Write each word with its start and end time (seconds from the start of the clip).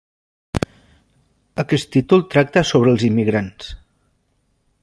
Aquest 1.65 1.91
títol 1.97 2.25
tracta 2.37 2.67
sobre 2.73 2.95
els 2.97 3.07
immigrants. 3.13 3.73